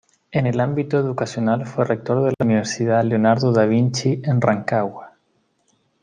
[0.31, 5.11] En el ámbito educacional fue rector de la Universidad Leonardo Da Vinci en Rancagua.